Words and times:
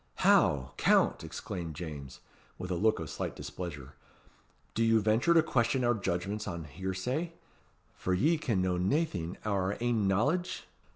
"How! 0.25 0.71
Count!" 0.77 1.23
exclaimed 1.23 1.75
James, 1.75 2.21
with 2.57 2.71
a 2.71 2.75
look 2.75 2.97
of 2.97 3.07
slight 3.07 3.35
displeasure. 3.35 3.93
"Do 4.73 4.83
you 4.83 4.99
venture 4.99 5.35
to 5.35 5.43
question 5.43 5.83
our 5.83 5.93
judgments 5.93 6.47
on 6.47 6.63
hearsay 6.63 7.33
for 7.93 8.15
ye 8.15 8.39
can 8.39 8.63
know 8.63 8.79
naething 8.79 9.37
o' 9.45 9.51
your 9.53 9.77
ain 9.79 10.07
knowledge?" 10.07 10.63